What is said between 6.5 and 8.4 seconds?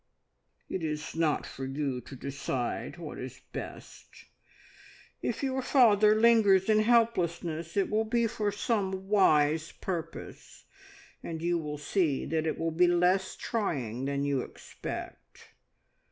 in helplessness, it will be